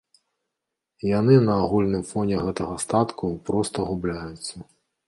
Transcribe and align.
Яны 1.19 1.35
на 1.49 1.53
агульным 1.67 2.03
фоне 2.13 2.35
гэтага 2.49 2.75
статку 2.87 3.25
проста 3.53 3.77
губляюцца. 3.93 4.55